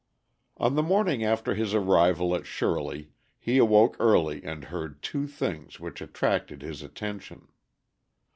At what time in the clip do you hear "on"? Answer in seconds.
0.57-0.73